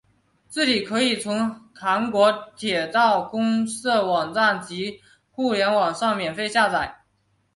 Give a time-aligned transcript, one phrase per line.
[0.47, 7.01] 字体可以从韩国铁道公社网站及互联网上免费下载。